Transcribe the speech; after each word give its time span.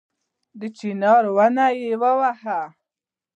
د 0.59 0.61
چينار 0.77 1.23
ونه 1.37 1.65
يې 1.79 1.93
ووهله 2.01 2.59